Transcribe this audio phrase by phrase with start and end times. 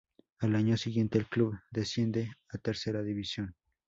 [0.39, 3.53] Al año siguiente, el club desciende a Tercera División.